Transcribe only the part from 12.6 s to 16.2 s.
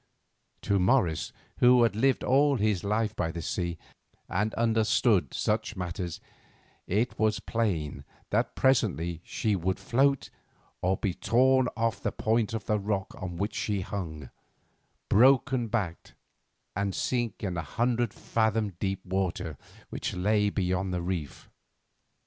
the rock on which she hung, broken backed,